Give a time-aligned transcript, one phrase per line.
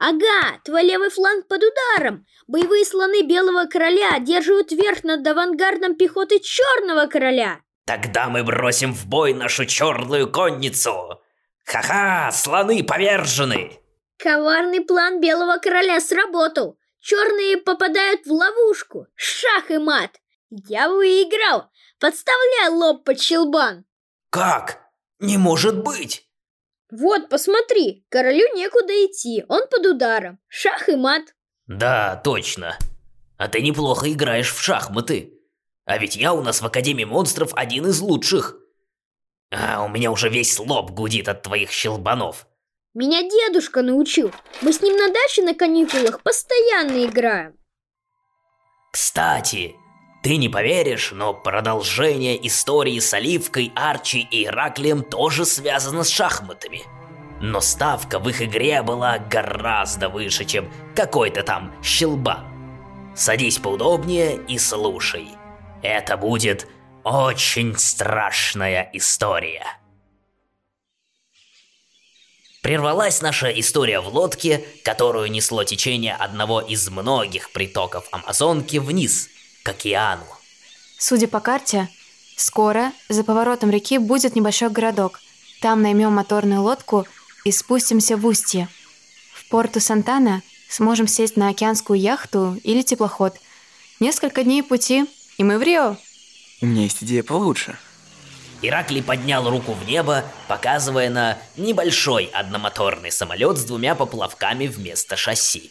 [0.00, 2.26] Ага, твой левый фланг под ударом.
[2.46, 7.60] Боевые слоны Белого Короля держат верх над авангардом пехоты Черного Короля.
[7.84, 11.20] Тогда мы бросим в бой нашу черную конницу.
[11.66, 13.78] Ха-ха, слоны повержены.
[14.16, 16.78] Коварный план Белого Короля сработал.
[17.00, 19.06] Черные попадают в ловушку.
[19.14, 20.18] Шах и мат.
[20.48, 21.64] Я выиграл.
[21.98, 23.84] Подставляй лоб под щелбан.
[24.30, 24.80] Как?
[25.18, 26.29] Не может быть.
[26.90, 30.38] Вот, посмотри, королю некуда идти, он под ударом.
[30.48, 31.22] Шах и мат.
[31.66, 32.76] Да, точно.
[33.36, 35.32] А ты неплохо играешь в шахматы.
[35.84, 38.56] А ведь я у нас в Академии монстров один из лучших.
[39.50, 42.46] А у меня уже весь лоб гудит от твоих щелбанов.
[42.92, 44.32] Меня дедушка научил.
[44.62, 47.56] Мы с ним на даче на каникулах постоянно играем.
[48.92, 49.76] Кстати,
[50.22, 56.82] ты не поверишь, но продолжение истории с Оливкой, Арчи и Ираклием тоже связано с шахматами.
[57.40, 62.44] Но ставка в их игре была гораздо выше, чем какой-то там щелбан.
[63.16, 65.28] Садись поудобнее и слушай.
[65.82, 66.68] Это будет
[67.02, 69.64] очень страшная история.
[72.60, 79.30] Прервалась наша история в лодке, которую несло течение одного из многих притоков Амазонки вниз–
[79.62, 80.24] к океану.
[80.98, 81.88] Судя по карте,
[82.36, 85.20] скоро за поворотом реки будет небольшой городок.
[85.60, 87.06] Там наймем моторную лодку
[87.44, 88.68] и спустимся в устье.
[89.34, 93.34] В порту Сантана сможем сесть на океанскую яхту или теплоход.
[93.98, 95.96] Несколько дней пути, и мы в Рио.
[96.60, 97.78] У меня есть идея получше.
[98.62, 105.70] Ираклий поднял руку в небо, показывая на небольшой одномоторный самолет с двумя поплавками вместо шасси.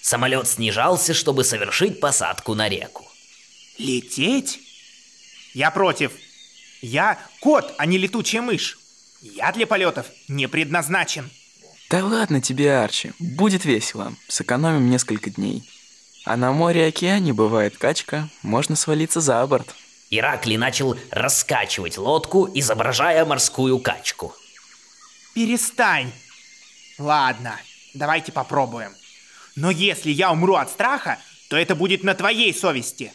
[0.00, 3.09] Самолет снижался, чтобы совершить посадку на реку.
[3.80, 4.60] Лететь?
[5.54, 6.12] Я против.
[6.82, 8.78] Я кот, а не летучая мышь.
[9.22, 11.30] Я для полетов не предназначен.
[11.88, 14.14] Да ладно тебе, Арчи, будет весело.
[14.28, 15.68] Сэкономим несколько дней.
[16.26, 19.74] А на море и океане бывает качка, можно свалиться за борт.
[20.10, 24.34] Иракли начал раскачивать лодку, изображая морскую качку.
[25.34, 26.12] Перестань.
[26.98, 27.58] Ладно,
[27.94, 28.94] давайте попробуем.
[29.56, 31.18] Но если я умру от страха,
[31.48, 33.12] то это будет на твоей совести.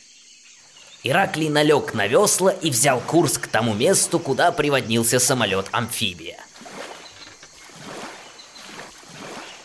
[1.08, 6.40] Ираклий налег на весла и взял курс к тому месту, куда приводнился самолет-амфибия.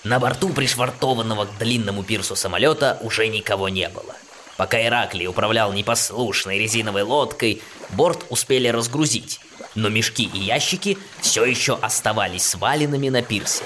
[0.04, 4.14] На борту пришвартованного к длинному пирсу самолета уже никого не было.
[4.58, 9.40] Пока Ираклий управлял непослушной резиновой лодкой, борт успели разгрузить,
[9.74, 13.64] но мешки и ящики все еще оставались сваленными на пирсе.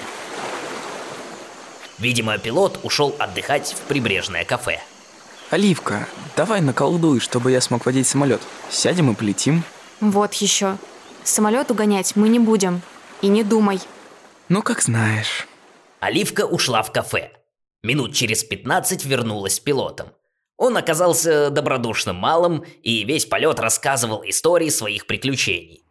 [1.98, 4.80] Видимо, пилот ушел отдыхать в прибрежное кафе–
[5.50, 8.40] Оливка, давай наколдуй, чтобы я смог водить самолет.
[8.70, 9.62] Сядем и полетим.
[10.00, 10.78] Вот еще.
[11.22, 12.80] Самолет угонять мы не будем.
[13.20, 13.80] И не думай.
[14.48, 15.46] Ну, как знаешь.
[16.00, 17.30] Оливка ушла в кафе.
[17.82, 20.08] Минут через 15 вернулась с пилотом.
[20.56, 25.82] Он оказался добродушным малым и весь полет рассказывал истории своих приключений.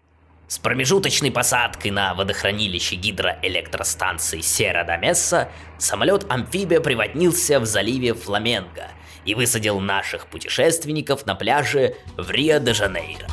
[0.48, 8.90] С промежуточной посадкой на водохранилище гидроэлектростанции Сера-да-Месса самолет-амфибия приводнился в заливе Фламенго–
[9.26, 13.28] и высадил наших путешественников на пляже в Рио-де-Жанейро.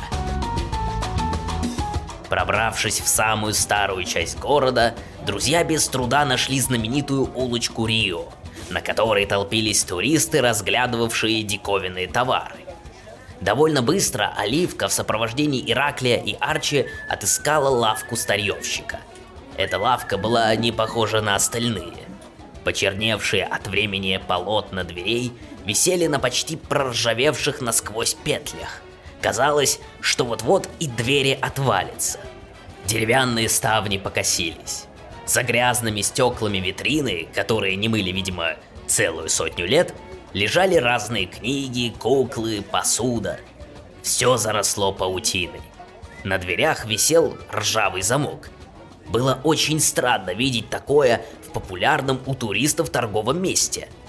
[2.29, 8.29] Пробравшись в самую старую часть города, друзья без труда нашли знаменитую улочку Рио,
[8.69, 12.55] на которой толпились туристы, разглядывавшие диковинные товары.
[13.41, 18.99] Довольно быстро Оливка в сопровождении Ираклия и Арчи отыскала лавку старьевщика.
[19.57, 22.07] Эта лавка была не похожа на остальные.
[22.63, 25.33] Почерневшие от времени полотна дверей
[25.65, 28.81] висели на почти проржавевших насквозь петлях.
[29.21, 32.19] Казалось, что вот-вот и двери отвалятся.
[32.85, 34.85] Деревянные ставни покосились.
[35.25, 38.55] За грязными стеклами витрины, которые не мыли, видимо,
[38.87, 39.93] целую сотню лет,
[40.33, 43.39] лежали разные книги, куклы, посуда.
[44.01, 45.61] Все заросло паутиной.
[46.23, 48.49] На дверях висел ржавый замок.
[49.07, 53.87] Было очень странно видеть такое в популярном у туристов торговом месте–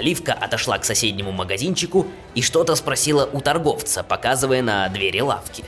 [0.00, 5.62] Оливка отошла к соседнему магазинчику и что-то спросила у торговца, показывая на двери лавки.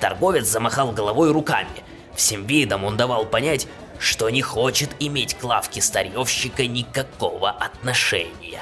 [0.00, 1.82] Торговец замахал головой руками.
[2.14, 3.66] Всем видом он давал понять,
[3.98, 8.60] что не хочет иметь к лавке старьевщика никакого отношения.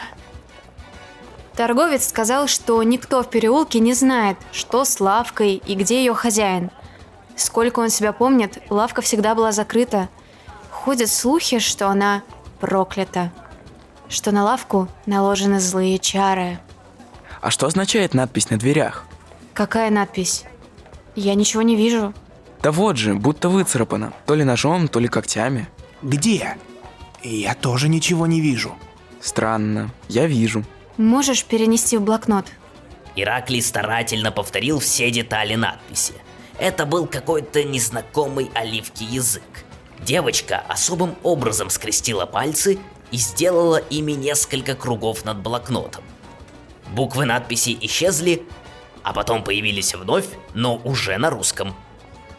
[1.56, 6.70] Торговец сказал, что никто в переулке не знает, что с лавкой и где ее хозяин.
[7.34, 10.08] Сколько он себя помнит, лавка всегда была закрыта.
[10.70, 12.22] Ходят слухи, что она
[12.60, 13.32] проклята
[14.12, 16.58] что на лавку наложены злые чары.
[17.40, 19.04] А что означает надпись на дверях?
[19.54, 20.44] Какая надпись?
[21.16, 22.14] Я ничего не вижу.
[22.62, 24.12] Да вот же, будто выцарапано.
[24.26, 25.68] То ли ножом, то ли когтями.
[26.02, 26.56] Где?
[27.22, 28.74] Я тоже ничего не вижу.
[29.20, 30.64] Странно, я вижу.
[30.96, 32.46] Можешь перенести в блокнот?
[33.16, 36.14] Ираклий старательно повторил все детали надписи.
[36.58, 39.42] Это был какой-то незнакомый оливки язык.
[40.00, 42.78] Девочка особым образом скрестила пальцы
[43.12, 46.02] и сделала ими несколько кругов над блокнотом.
[46.92, 48.42] Буквы надписи исчезли,
[49.02, 51.74] а потом появились вновь, но уже на русском.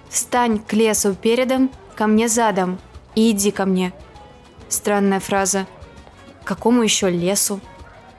[0.09, 2.79] Встань к лесу передом, ко мне задом
[3.15, 3.93] и иди ко мне.
[4.67, 5.67] Странная фраза.
[6.43, 7.59] К какому еще лесу?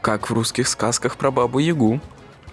[0.00, 2.00] Как в русских сказках про Бабу Ягу.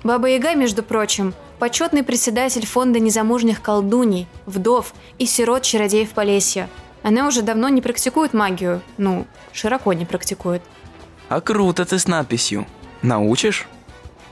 [0.04, 6.70] Баба Яга, между прочим, почетный председатель фонда незамужних колдуней, вдов и сирот-чародеев Полесья.
[7.04, 10.62] Она уже давно не практикует магию, ну, широко не практикует.
[11.30, 12.68] А круто ты с надписью.
[13.02, 13.68] Научишь?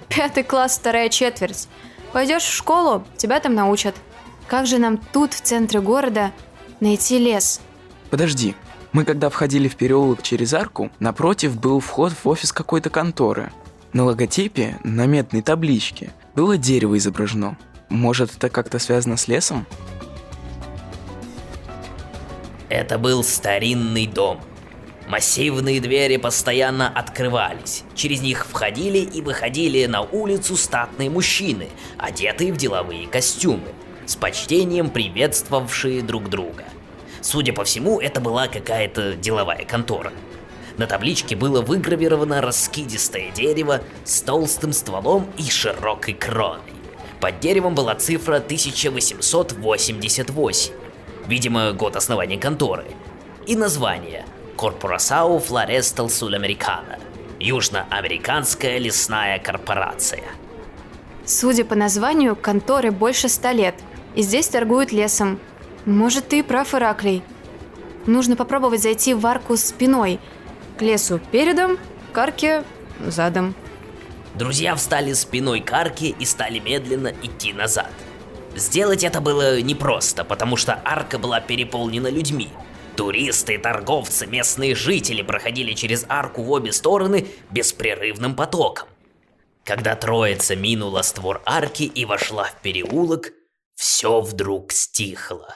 [0.07, 1.67] Пятый класс, вторая четверть.
[2.11, 3.95] Пойдешь в школу, тебя там научат.
[4.47, 6.31] Как же нам тут, в центре города,
[6.79, 7.61] найти лес?
[8.09, 8.55] Подожди.
[8.91, 13.51] Мы когда входили в переулок через арку, напротив был вход в офис какой-то конторы.
[13.93, 17.57] На логотипе, на медной табличке, было дерево изображено.
[17.89, 19.67] Может, это как-то связано с лесом?
[22.69, 24.39] Это был старинный дом.
[25.07, 27.83] Массивные двери постоянно открывались.
[27.95, 33.69] Через них входили и выходили на улицу статные мужчины, одетые в деловые костюмы,
[34.05, 36.65] с почтением приветствовавшие друг друга.
[37.21, 40.13] Судя по всему, это была какая-то деловая контора.
[40.77, 46.61] На табличке было выгравировано раскидистое дерево с толстым стволом и широкой кроной.
[47.19, 50.78] Под деревом была цифра 1888,
[51.29, 52.85] видимо, год основания конторы,
[53.45, 54.25] и название
[54.57, 56.99] Corporasao Florestal Sudamericana,
[57.39, 60.23] Южноамериканская лесная корпорация.
[61.25, 63.75] Судя по названию, конторы больше ста лет,
[64.15, 65.39] и здесь торгуют лесом.
[65.85, 67.23] Может, ты и прав, Ираклий.
[68.07, 70.19] Нужно попробовать зайти в арку спиной,
[70.77, 71.77] к лесу передом,
[72.11, 72.63] к арке
[73.05, 73.53] задом.
[74.33, 77.91] Друзья встали спиной к арке и стали медленно идти назад.
[78.55, 82.49] Сделать это было непросто, потому что арка была переполнена людьми.
[82.95, 88.89] Туристы, торговцы, местные жители проходили через арку в обе стороны беспрерывным потоком.
[89.63, 93.31] Когда троица минула створ арки и вошла в переулок,
[93.75, 95.55] все вдруг стихло.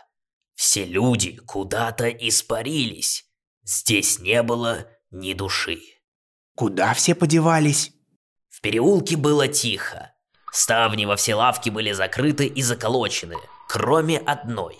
[0.53, 3.25] Все люди куда-то испарились.
[3.63, 5.81] Здесь не было ни души.
[6.55, 7.91] Куда все подевались?
[8.49, 10.12] В переулке было тихо.
[10.53, 14.77] Ставни во все лавки были закрыты и заколочены, кроме одной.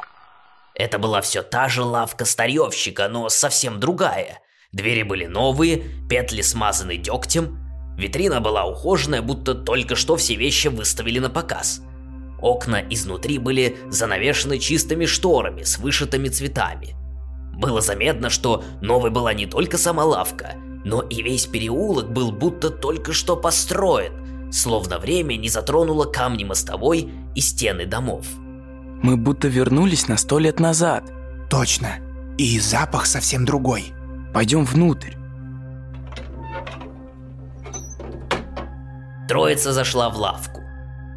[0.75, 4.39] Это была все та же лавка старьевщика, но совсем другая.
[4.71, 7.57] Двери были новые, петли смазаны дегтем.
[7.97, 11.81] Витрина была ухоженная, будто только что все вещи выставили на показ.
[12.39, 16.95] Окна изнутри были занавешены чистыми шторами с вышитыми цветами.
[17.55, 20.53] Было заметно, что новой была не только сама лавка,
[20.85, 24.22] но и весь переулок был будто только что построен,
[24.53, 28.25] словно время не затронуло камни мостовой и стены домов.
[29.01, 31.11] Мы будто вернулись на сто лет назад.
[31.49, 31.97] Точно.
[32.37, 33.93] И запах совсем другой.
[34.33, 35.15] Пойдем внутрь.
[39.27, 40.61] Троица зашла в лавку.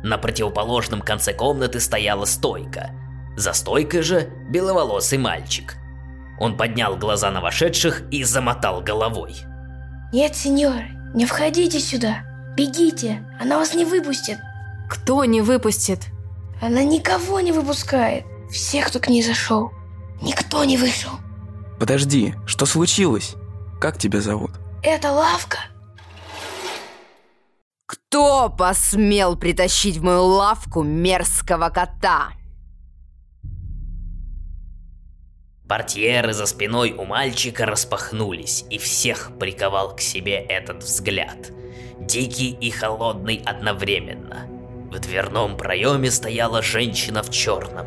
[0.03, 2.91] На противоположном конце комнаты стояла стойка.
[3.37, 5.77] За стойкой же беловолосый мальчик.
[6.41, 9.35] Он поднял глаза на вошедших и замотал головой.
[10.13, 10.83] Нет, сеньор,
[11.15, 12.26] не входите сюда.
[12.57, 14.39] Бегите, она вас не выпустит.
[14.89, 16.07] Кто не выпустит?
[16.63, 18.25] Она никого не выпускает.
[18.51, 19.73] Всех, кто к ней зашел.
[20.23, 21.11] Никто не вышел.
[21.79, 23.35] Подожди, что случилось?
[23.79, 24.53] Как тебя зовут?
[24.83, 25.59] Это лавка.
[27.85, 32.31] Кто посмел притащить в мою лавку мерзкого кота?
[35.69, 41.51] Портьеры за спиной у мальчика распахнулись, и всех приковал к себе этот взгляд.
[42.01, 44.47] Дикий и холодный одновременно.
[44.91, 47.87] В дверном проеме стояла женщина в черном.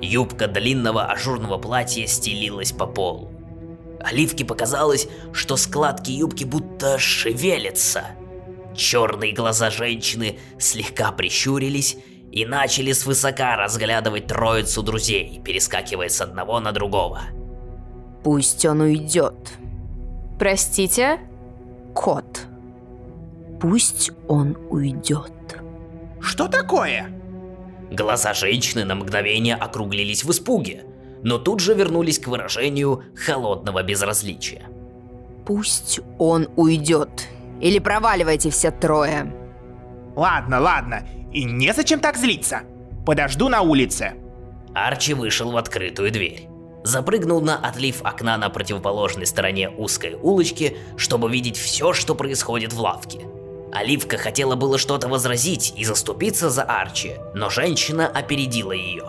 [0.00, 3.32] Юбка длинного ажурного платья стелилась по полу.
[4.00, 8.04] Оливке показалось, что складки юбки будто шевелятся.
[8.74, 11.96] Черные глаза женщины слегка прищурились
[12.30, 17.22] и начали свысока разглядывать троицу друзей, перескакивая с одного на другого.
[18.22, 19.34] Пусть он уйдет.
[20.38, 21.20] Простите?
[21.94, 22.46] Кот.
[23.60, 25.32] Пусть он уйдет.
[26.20, 27.08] Что такое?
[27.90, 30.84] Глаза женщины на мгновение округлились в испуге,
[31.22, 34.66] но тут же вернулись к выражению холодного безразличия.
[35.46, 37.28] Пусть он уйдет.
[37.60, 39.32] Или проваливайте все трое.
[40.16, 41.08] Ладно, ладно.
[41.32, 42.62] И незачем так злиться.
[43.06, 44.14] Подожду на улице.
[44.74, 46.48] Арчи вышел в открытую дверь.
[46.82, 52.80] запрыгнул на отлив окна на противоположной стороне узкой улочки, чтобы видеть все, что происходит в
[52.80, 53.26] лавке.
[53.76, 59.04] Оливка хотела было что-то возразить и заступиться за Арчи, но женщина опередила ее.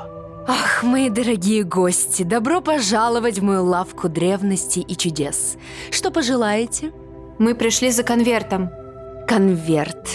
[0.45, 5.55] Ах, мои дорогие гости, добро пожаловать в мою лавку древностей и чудес.
[5.89, 6.91] Что пожелаете?
[7.39, 8.69] Мы пришли за конвертом.
[9.25, 10.09] Конверт.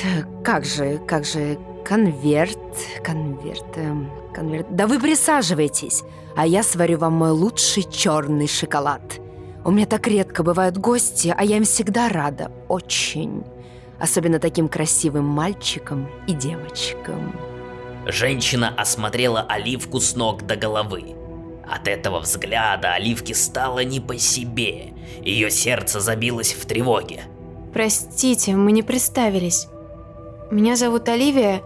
[0.45, 2.59] Как же, как же, конверт,
[3.03, 4.67] конверт, эм, конверт.
[4.71, 6.03] Да вы присаживайтесь,
[6.37, 9.19] а я сварю вам мой лучший черный шоколад.
[9.65, 13.45] У меня так редко бывают гости, а я им всегда рада, очень.
[14.03, 17.39] Особенно таким красивым мальчикам и девочкам.
[18.05, 21.15] Женщина осмотрела Оливку с ног до головы.
[21.71, 24.93] От этого взгляда Оливке стало не по себе.
[25.21, 27.23] Ее сердце забилось в тревоге.
[27.73, 29.69] Простите, мы не представились.
[30.51, 31.63] Меня зовут Оливия,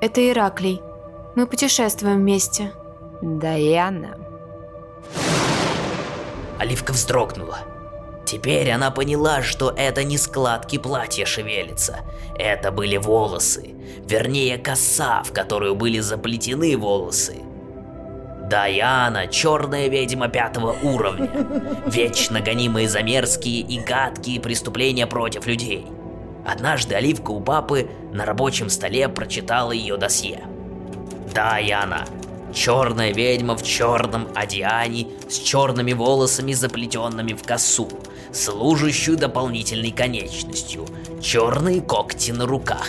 [0.00, 0.80] это Ираклий.
[1.34, 2.72] Мы путешествуем вместе.
[3.20, 4.16] Даяна.
[6.60, 7.58] Оливка вздрогнула.
[8.30, 12.02] Теперь она поняла, что это не складки платья шевелятся.
[12.38, 13.74] Это были волосы.
[14.08, 17.38] Вернее, коса, в которую были заплетены волосы.
[18.48, 21.28] Даяна, черная ведьма пятого уровня,
[21.86, 25.88] вечно гонимая за мерзкие и гадкие преступления против людей.
[26.46, 30.44] Однажды Оливка у папы на рабочем столе прочитала ее досье.
[31.34, 32.06] Даяна,
[32.52, 37.88] черная ведьма в черном одеянии с черными волосами, заплетенными в косу,
[38.32, 40.86] служащую дополнительной конечностью,
[41.20, 42.88] черные когти на руках.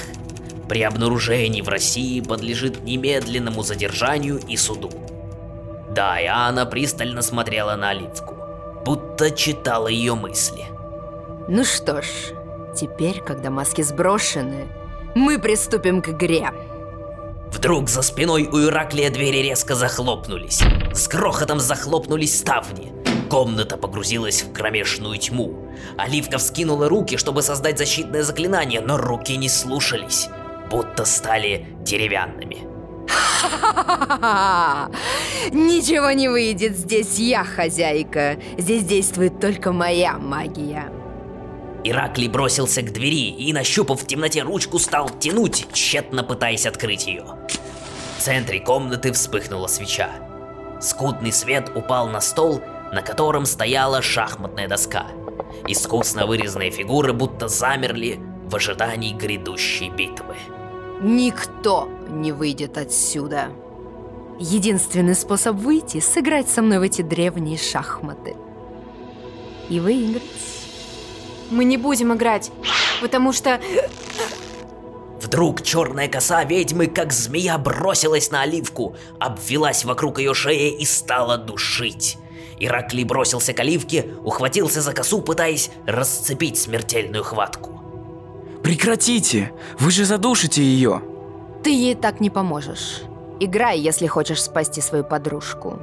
[0.70, 4.90] При обнаружении в России подлежит немедленному задержанию и суду.
[5.90, 8.36] Даяна пристально смотрела на Оливку,
[8.86, 10.66] будто читала ее мысли.
[11.50, 12.06] Ну что ж,
[12.74, 14.70] теперь, когда маски сброшены,
[15.16, 16.52] мы приступим к игре.
[17.52, 20.62] Вдруг за спиной у Ираклия двери резко захлопнулись.
[20.94, 22.94] С грохотом захлопнулись ставни.
[23.30, 25.70] Комната погрузилась в кромешную тьму.
[25.98, 30.28] Оливка вскинула руки, чтобы создать защитное заклинание, но руки не слушались,
[30.70, 32.68] будто стали деревянными.
[35.52, 38.38] Ничего не выйдет, здесь я хозяйка.
[38.58, 41.01] Здесь действует только моя магия.
[41.84, 47.26] Ираклий бросился к двери и, нащупав в темноте ручку, стал тянуть, тщетно пытаясь открыть ее.
[48.18, 50.12] В центре комнаты вспыхнула свеча.
[50.80, 52.62] Скудный свет упал на стол,
[52.92, 55.08] на котором стояла шахматная доска.
[55.68, 60.36] Искусно вырезанные фигуры будто замерли в ожидании грядущей битвы.
[61.02, 63.50] Никто не выйдет отсюда.
[64.40, 68.36] Единственный способ выйти– сыграть со мной в эти древние шахматы.
[69.70, 70.22] И выиграть.
[71.52, 72.52] Мы не будем играть,
[73.02, 73.60] потому что...
[75.22, 81.38] Вдруг черная коса ведьмы, как змея, бросилась на оливку, обвелась вокруг ее шеи и стала
[81.38, 82.18] душить.
[82.60, 87.82] Ираклий бросился к оливке, ухватился за косу, пытаясь расцепить смертельную хватку.
[88.64, 89.52] Прекратите!
[89.80, 91.02] Вы же задушите ее!
[91.64, 93.02] Ты ей так не поможешь.
[93.40, 95.80] Играй, если хочешь спасти свою подружку.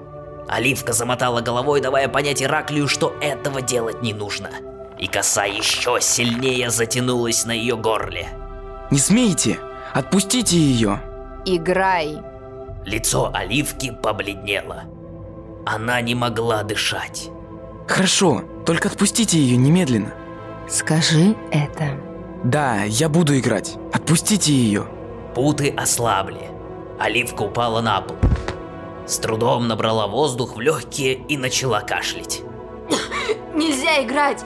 [0.48, 4.50] Оливка замотала головой, давая понять Ираклию, что этого делать не нужно.
[4.98, 8.28] И коса еще сильнее затянулась на ее горле.
[8.90, 9.58] Не смейте!
[9.94, 11.00] Отпустите ее!
[11.44, 12.18] Играй.
[12.84, 14.84] Лицо Оливки побледнело.
[15.66, 17.30] Она не могла дышать.
[17.86, 20.12] Хорошо, только отпустите ее немедленно.
[20.68, 21.98] Скажи это.
[22.44, 23.76] Да, я буду играть.
[23.92, 24.86] Отпустите ее.
[25.34, 26.50] Путы ослабли.
[26.98, 28.16] Оливка упала на пол.
[29.06, 32.42] С трудом набрала воздух в легкие и начала кашлять.
[33.54, 34.44] Нельзя играть!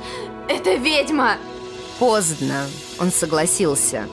[0.48, 1.36] Это ведьма!
[1.98, 2.66] Поздно.
[2.98, 4.06] Он согласился.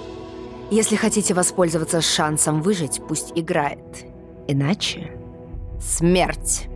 [0.71, 4.05] Если хотите воспользоваться шансом выжить, пусть играет.
[4.47, 5.11] Иначе...
[5.81, 6.67] Смерть.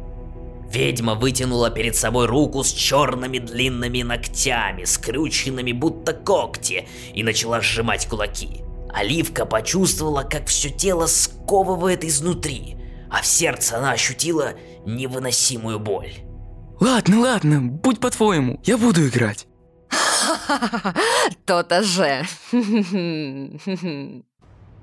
[0.72, 8.08] Ведьма вытянула перед собой руку с черными длинными ногтями, скрюченными будто когти, и начала сжимать
[8.08, 8.64] кулаки.
[8.92, 12.78] Оливка почувствовала, как все тело сковывает изнутри,
[13.12, 14.54] а в сердце она ощутила
[14.86, 16.14] невыносимую боль.
[16.84, 19.48] Ладно, ладно, будь по-твоему, я буду играть.
[21.46, 22.26] То-то же.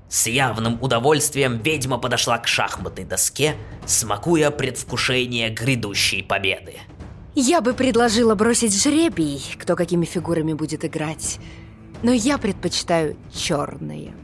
[0.08, 3.54] С явным удовольствием ведьма подошла к шахматной доске,
[3.84, 6.78] смакуя предвкушение грядущей победы.
[7.34, 11.38] Я бы предложила бросить жребий, кто какими фигурами будет играть.
[12.02, 14.14] Но я предпочитаю черные.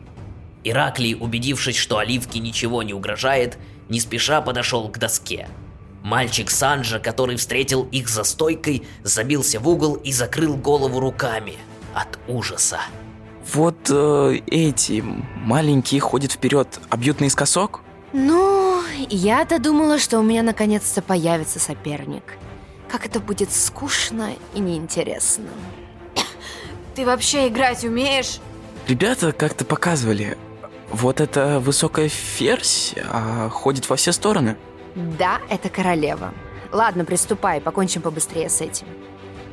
[0.65, 3.59] Ираклий, убедившись, что Оливке ничего не угрожает,
[3.91, 5.47] не спеша подошел к доске.
[6.07, 11.55] Мальчик Санджа, который встретил их за стойкой, забился в угол и закрыл голову руками
[11.95, 12.79] от ужаса.
[13.53, 17.81] Вот э, эти маленькие ходят вперед, а бьют наискосок?
[18.13, 22.39] Ну, я-то думала, что у меня наконец-то появится соперник.
[22.89, 25.49] Как это будет скучно и неинтересно.
[26.95, 28.39] Ты вообще играть умеешь?
[28.87, 30.39] Ребята как-то показывали.
[30.89, 34.57] Вот эта высокая ферзь а, ходит во все стороны.
[34.97, 36.33] Да, это королева.
[36.73, 38.87] Ладно, приступай, покончим побыстрее с этим.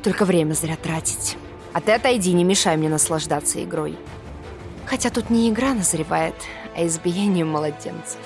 [0.02, 1.36] Только время зря тратить.
[1.74, 3.98] А ты отойди, не мешай мне наслаждаться игрой.
[4.86, 6.34] Хотя тут не игра назревает,
[6.74, 8.18] а избиение младенцев.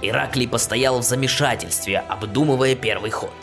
[0.00, 3.34] Ираклий постоял в замешательстве, обдумывая первый ход.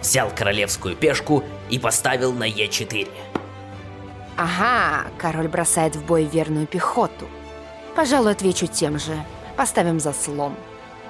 [0.00, 3.08] Взял королевскую пешку и поставил на Е4.
[4.36, 7.26] Ага, король бросает в бой верную пехоту.
[7.96, 9.16] Пожалуй, отвечу тем же.
[9.56, 10.54] Поставим заслон.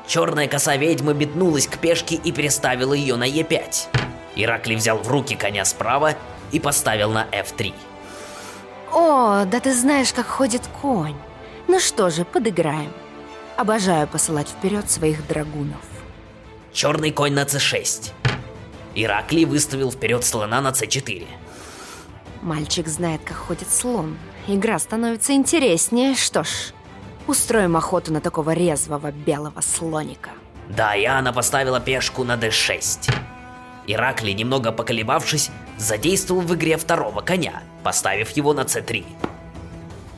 [0.08, 3.88] Черная коса ведьмы метнулась к пешке и переставила ее на Е5.
[4.36, 6.14] Ираклий взял в руки коня справа
[6.50, 7.74] и поставил на F3.
[8.90, 11.14] О, да ты знаешь, как ходит конь.
[11.66, 12.90] Ну что же, подыграем.
[13.58, 15.84] Обожаю посылать вперед своих драгунов.
[16.72, 18.12] Черный конь на c6.
[18.94, 21.26] Ираклий выставил вперед слона на c4.
[22.40, 24.16] Мальчик знает, как ходит слон.
[24.46, 26.14] Игра становится интереснее.
[26.14, 26.72] Что ж,
[27.28, 30.30] устроим охоту на такого резвого белого слоника.
[30.68, 33.10] Даяна поставила пешку на d6.
[33.86, 39.04] Ираклий, немного поколебавшись, задействовал в игре второго коня, поставив его на c3.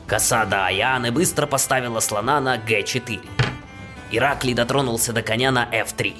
[0.07, 3.21] Коса Даяны быстро поставила слона на g4.
[4.11, 6.15] Ираклий дотронулся до коня на f3.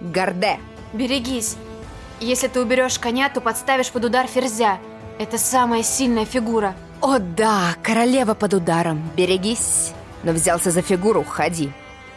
[0.00, 0.58] Горде.
[0.92, 1.56] Берегись.
[2.20, 4.78] Если ты уберешь коня, то подставишь под удар ферзя.
[5.20, 6.74] Это самая сильная фигура.
[7.00, 9.08] О да, королева под ударом.
[9.16, 9.92] Берегись.
[10.22, 11.72] Но взялся за фигуру, ходи.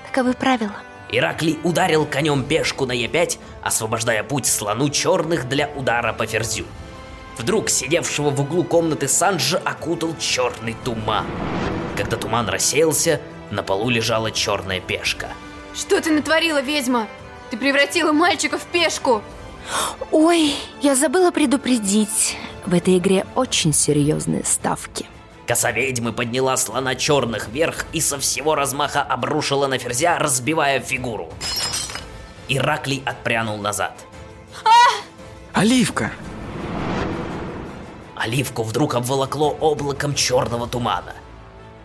[0.07, 0.75] Таковы правила.
[1.09, 6.65] Ираклий ударил конем пешку на Е5, освобождая путь слону черных для удара по ферзю.
[7.37, 11.25] Вдруг сидевшего в углу комнаты Санджа окутал черный туман.
[11.97, 13.19] Когда туман рассеялся,
[13.51, 15.27] на полу лежала черная пешка.
[15.73, 17.07] Что ты натворила, ведьма?
[17.49, 19.21] Ты превратила мальчика в пешку.
[20.11, 22.37] Ой, я забыла предупредить.
[22.65, 25.05] В этой игре очень серьезные ставки.
[25.47, 31.29] Коса ведьмы подняла слона черных вверх и со всего размаха обрушила на ферзя, разбивая фигуру.
[32.47, 33.93] Ираклий отпрянул назад.
[35.53, 36.11] Оливка!
[38.15, 41.13] Оливку вдруг обволокло облаком черного тумана.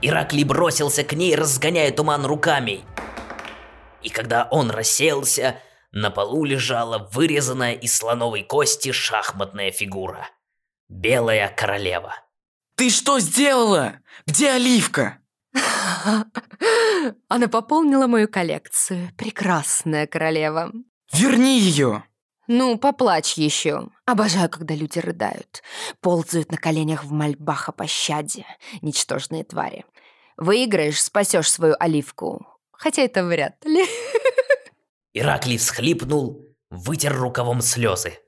[0.03, 2.85] Ираклий бросился к ней, разгоняя туман руками.
[4.03, 5.57] И когда он рассеялся,
[5.93, 10.29] на полу лежала вырезанная из слоновой кости шахматная фигура.
[10.89, 12.15] Белая королева.
[12.77, 14.01] Ты что сделала?
[14.27, 15.19] Где Оливка?
[17.29, 19.11] Она пополнила мою коллекцию.
[19.17, 20.73] Прекрасная королева.
[21.13, 22.05] Верни ее!
[22.49, 23.89] Ну, поплачь еще.
[24.05, 25.63] Обожаю, когда люди рыдают.
[26.01, 28.45] Ползают на коленях в мольбах о пощаде.
[28.83, 29.85] Ничтожные твари.
[30.37, 32.47] Выиграешь, спасешь свою оливку.
[32.73, 33.87] Хотя это вряд ли.
[35.15, 38.19] Ираклий всхлипнул, вытер рукавом слезы.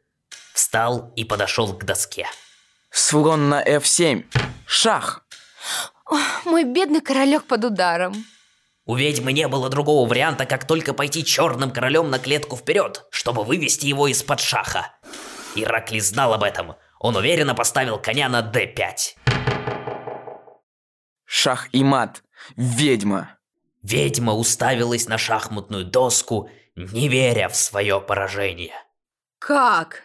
[0.54, 2.26] Встал и подошел к доске.
[2.90, 4.24] Слон на F7.
[4.66, 5.24] Шах!
[6.44, 8.24] Мой бедный королек под ударом.
[8.86, 13.44] У ведьмы не было другого варианта, как только пойти черным королем на клетку вперед, чтобы
[13.44, 14.92] вывести его из-под шаха.
[15.54, 16.76] Ираклий знал об этом.
[16.98, 19.16] Он уверенно поставил коня на d5.
[21.26, 22.22] Шах и мат.
[22.56, 23.36] Ведьма.
[23.82, 28.74] Ведьма уставилась на шахматную доску, не веря в свое поражение.
[29.38, 30.02] Как?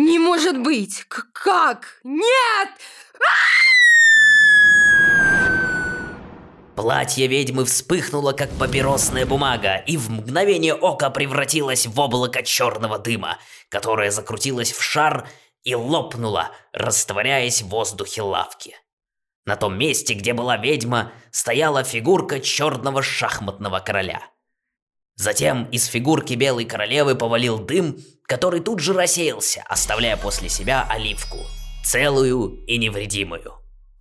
[0.00, 1.06] Не может быть!
[1.08, 1.98] К как?
[2.04, 2.68] Нет!
[6.76, 13.38] Платье ведьмы вспыхнуло, как папиросная бумага, и в мгновение ока превратилось в облако черного дыма,
[13.70, 15.28] которое закрутилось в шар
[15.64, 18.76] и лопнуло, растворяясь в воздухе лавки.
[19.46, 24.22] На том месте, где была ведьма, стояла фигурка черного шахматного короля.
[25.18, 31.38] Затем из фигурки белой королевы повалил дым, который тут же рассеялся, оставляя после себя оливку,
[31.84, 33.54] целую и невредимую.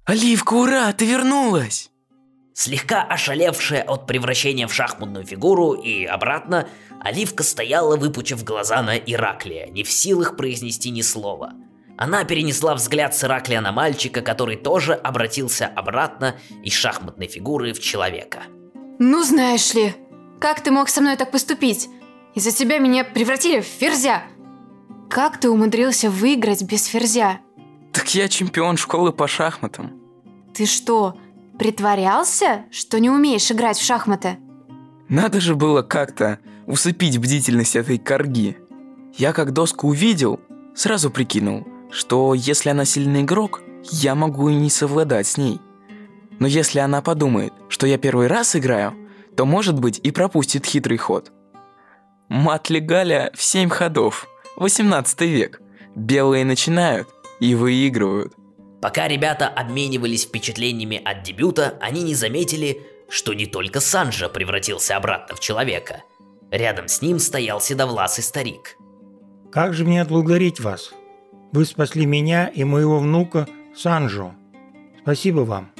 [0.05, 1.89] Оливка, ура, ты вернулась!
[2.53, 6.67] Слегка ошалевшая от превращения в шахматную фигуру и обратно,
[6.99, 11.53] Оливка стояла, выпучив глаза на Ираклия, не в силах произнести ни слова.
[11.97, 17.79] Она перенесла взгляд с Ираклия на мальчика, который тоже обратился обратно из шахматной фигуры в
[17.79, 18.43] человека.
[18.99, 19.95] Ну, знаешь ли,
[20.39, 21.89] как ты мог со мной так поступить?
[22.35, 24.23] Из-за тебя меня превратили в ферзя.
[25.09, 27.39] Как ты умудрился выиграть без ферзя?
[27.91, 29.99] Так я чемпион школы по шахматам.
[30.53, 31.17] Ты что,
[31.57, 34.37] притворялся, что не умеешь играть в шахматы?
[35.09, 38.57] Надо же было как-то усыпить бдительность этой корги.
[39.15, 40.39] Я как доску увидел,
[40.75, 45.59] сразу прикинул, что если она сильный игрок, я могу и не совладать с ней.
[46.39, 48.93] Но если она подумает, что я первый раз играю,
[49.37, 51.31] то, может быть, и пропустит хитрый ход.
[52.27, 55.61] Мат Легаля в семь ходов, 18 век.
[55.95, 57.07] Белые начинают
[57.39, 58.33] и выигрывают.
[58.81, 65.35] Пока ребята обменивались впечатлениями от дебюта, они не заметили, что не только Санджа превратился обратно
[65.35, 66.01] в человека.
[66.51, 68.75] Рядом с ним стоял седовласый старик.
[69.51, 70.91] Как же мне отблагодарить вас?
[71.51, 74.33] Вы спасли меня и моего внука Санджо.
[75.01, 75.71] Спасибо вам.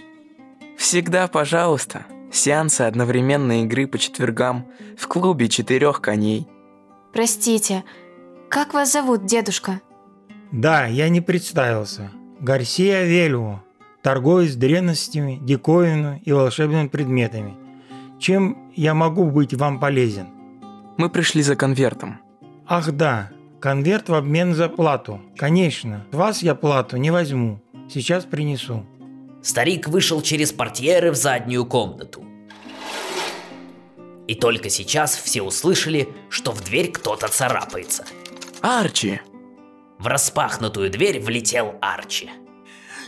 [0.77, 2.05] Всегда пожалуйста.
[2.31, 6.47] Сеансы одновременной игры по четвергам в клубе четырех коней.
[7.13, 7.83] Простите,
[8.49, 9.81] как вас зовут, дедушка?
[10.51, 12.11] Да, я не представился.
[12.39, 13.63] Гарсия Велюо,
[14.01, 17.55] торговец древностями, диковинами и волшебными предметами.
[18.19, 20.27] Чем я могу быть вам полезен?
[20.97, 22.19] Мы пришли за конвертом.
[22.65, 25.21] Ах да, конверт в обмен за плату.
[25.37, 27.61] Конечно, с вас я плату не возьму.
[27.89, 28.85] Сейчас принесу.
[29.41, 32.23] Старик вышел через портьеры в заднюю комнату.
[34.27, 38.05] И только сейчас все услышали, что в дверь кто-то царапается.
[38.61, 39.21] Арчи!
[39.99, 42.29] В распахнутую дверь влетел Арчи.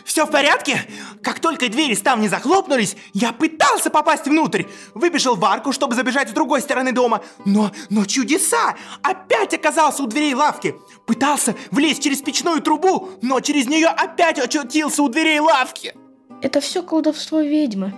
[0.10, 0.82] Все в порядке?
[1.22, 4.63] Как только двери ставни захлопнулись, я пытался попасть внутрь.
[4.96, 7.22] Выбежал в арку, чтобы забежать с другой стороны дома.
[7.46, 8.76] Но, но чудеса!
[9.04, 10.76] Опять оказался у дверей лавки.
[11.06, 15.94] Пытался влезть через печную трубу, но через нее опять очутился у дверей лавки.
[16.41, 17.93] Это все колдовство ведьмы.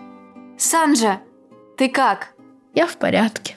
[0.57, 1.21] Санджа,
[1.77, 2.33] ты как?
[2.73, 3.55] Я в порядке.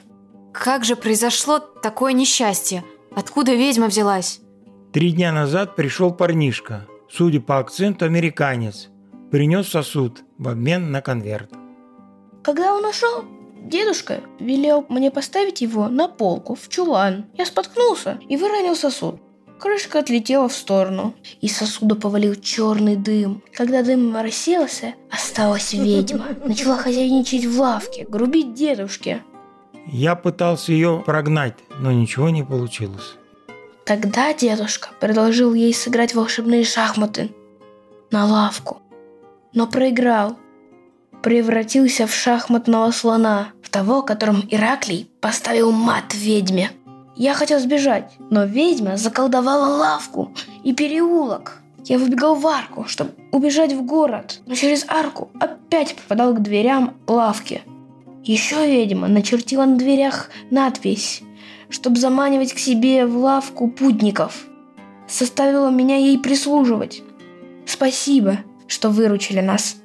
[0.53, 2.83] Как же произошло такое несчастье?
[3.15, 4.41] Откуда ведьма взялась?
[4.93, 8.89] Три дня назад пришел парнишка, судя по акценту американец,
[9.31, 11.51] принес сосуд в обмен на конверт.
[12.43, 13.25] Когда он ушел,
[13.63, 17.25] дедушка велел мне поставить его на полку в чулан.
[17.33, 19.19] Я споткнулся и выронил сосуд.
[19.59, 21.15] Крышка отлетела в сторону.
[21.41, 23.41] Из сосуда повалил черный дым.
[23.53, 26.27] Когда дым рассеялся, осталась ведьма.
[26.43, 29.23] Начала хозяйничать в лавке, грубить дедушке.
[29.87, 33.15] Я пытался ее прогнать, но ничего не получилось.
[33.85, 37.29] Тогда дедушка предложил ей сыграть волшебные шахматы
[38.09, 38.81] на лавку,
[39.53, 40.37] но проиграл.
[41.21, 46.71] Превратился в шахматного слона, в того, которым Ираклий поставил мат ведьме.
[47.15, 50.31] Я хотел сбежать, но ведьма заколдовала лавку
[50.63, 51.61] и переулок.
[51.85, 56.95] Я выбегал в арку, чтобы убежать в город, но через арку опять попадал к дверям
[57.07, 57.61] лавки.
[58.23, 61.21] Еще ведьма начертила на дверях надпись
[61.69, 64.45] чтобы заманивать к себе в лавку путников.
[65.07, 67.03] Составила меня ей прислуживать.
[67.65, 69.77] Спасибо, что выручили нас.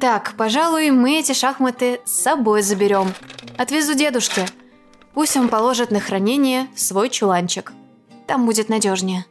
[0.00, 3.08] Так, пожалуй, мы эти шахматы с собой заберем.
[3.56, 4.46] Отвезу дедушке.
[5.14, 7.72] Пусть он положит на хранение свой чуланчик.
[8.26, 9.26] Там будет надежнее.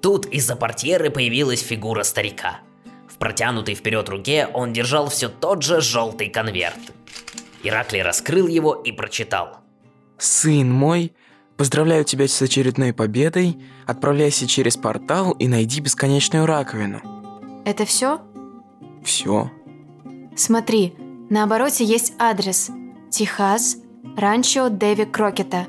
[0.00, 2.60] Тут из-за портьеры появилась фигура старика.
[3.08, 6.78] В протянутой вперед руке он держал все тот же желтый конверт.
[7.62, 9.58] Ираклий раскрыл его и прочитал.
[10.18, 11.12] Сын мой,
[11.56, 13.58] поздравляю тебя с очередной победой.
[13.86, 17.00] Отправляйся через портал и найди бесконечную раковину.
[17.64, 18.20] Это все?
[19.04, 19.50] Все.
[20.36, 20.94] Смотри,
[21.28, 22.70] на обороте есть адрес.
[23.10, 23.76] Техас,
[24.16, 25.66] ранчо Дэви Крокета.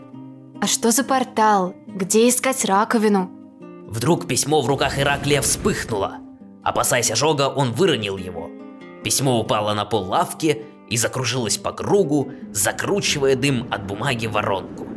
[0.62, 1.74] А что за портал?
[1.88, 3.30] Где искать раковину?
[3.88, 6.18] Вдруг письмо в руках Ираклия вспыхнуло.
[6.64, 8.50] Опасаясь ожога, он выронил его.
[9.04, 14.88] Письмо упало на пол лавки и закружилось по кругу, закручивая дым от бумаги в воронку.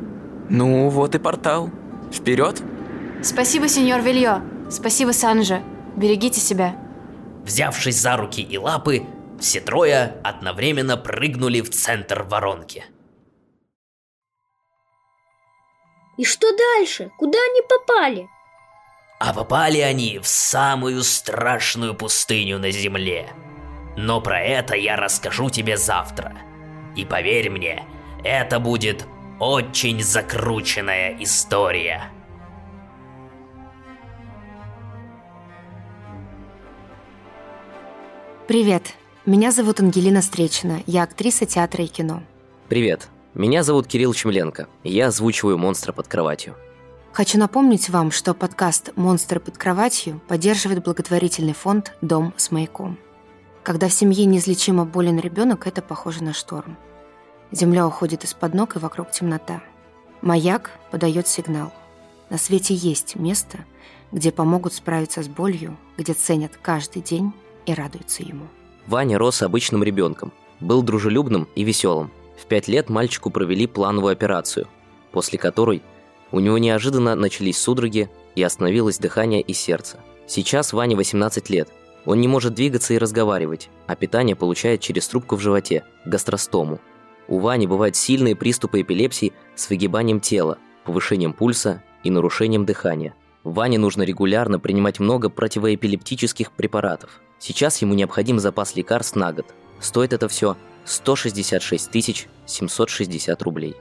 [0.50, 1.70] Ну, вот и портал.
[2.12, 2.62] Вперед!
[3.22, 4.42] Спасибо, сеньор Вильё.
[4.70, 5.62] Спасибо, Санжа.
[5.96, 6.76] Берегите себя.
[7.44, 9.06] Взявшись за руки и лапы,
[9.40, 12.84] все трое одновременно прыгнули в центр воронки.
[16.16, 17.10] И что дальше?
[17.16, 18.28] Куда они попали?
[19.18, 23.30] А попали они в самую страшную пустыню на Земле.
[23.96, 26.36] Но про это я расскажу тебе завтра.
[26.96, 27.84] И поверь мне,
[28.22, 29.06] это будет
[29.40, 32.10] очень закрученная история.
[38.46, 38.92] Привет,
[39.24, 42.22] меня зовут Ангелина Встречина, я актриса театра и кино.
[42.68, 46.54] Привет, меня зовут Кирилл Чемленко, и я озвучиваю «Монстра под кроватью».
[47.12, 52.98] Хочу напомнить вам, что подкаст «Монстры под кроватью» поддерживает благотворительный фонд «Дом с маяком».
[53.62, 56.76] Когда в семье неизлечимо болен ребенок, это похоже на шторм.
[57.50, 59.62] Земля уходит из-под ног, и вокруг темнота.
[60.22, 61.72] Маяк подает сигнал.
[62.30, 63.64] На свете есть место,
[64.12, 67.32] где помогут справиться с болью, где ценят каждый день
[67.66, 68.46] и радуются ему.
[68.86, 72.10] Ваня рос обычным ребенком, был дружелюбным и веселым.
[72.44, 74.68] В пять лет мальчику провели плановую операцию,
[75.12, 75.82] после которой
[76.30, 79.98] у него неожиданно начались судороги и остановилось дыхание и сердце.
[80.26, 81.70] Сейчас Ване 18 лет.
[82.04, 86.80] Он не может двигаться и разговаривать, а питание получает через трубку в животе– гастростому.
[87.28, 93.14] У Вани бывают сильные приступы эпилепсии с выгибанием тела, повышением пульса и нарушением дыхания.
[93.42, 97.22] Ване нужно регулярно принимать много противоэпилептических препаратов.
[97.38, 99.46] Сейчас ему необходим запас лекарств на год.
[99.80, 103.76] Стоит это все 166 760 рублей.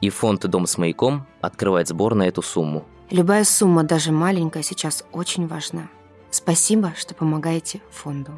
[0.00, 2.84] И фонд «Дом с маяком» открывает сбор на эту сумму.
[3.10, 5.88] Любая сумма, даже маленькая, сейчас очень важна.
[6.30, 8.32] Спасибо, что помогаете фонду.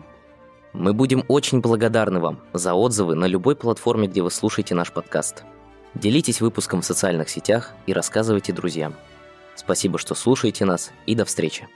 [0.73, 5.45] Мы будем очень благодарны вам за отзывы на любой платформе, где вы слушаете наш подкаст.
[5.95, 8.95] Делитесь выпуском в социальных сетях и рассказывайте друзьям.
[9.57, 11.69] Спасибо, что слушаете нас, и до встречи.